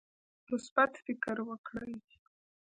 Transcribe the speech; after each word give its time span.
مثبت 0.51 0.91
فکر 1.05 1.35
وکړئ 1.49 1.93